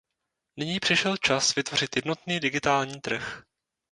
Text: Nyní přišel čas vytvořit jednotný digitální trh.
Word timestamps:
Nyní 0.57 0.79
přišel 0.79 1.17
čas 1.17 1.55
vytvořit 1.55 1.95
jednotný 1.95 2.39
digitální 2.39 3.01
trh. 3.01 3.43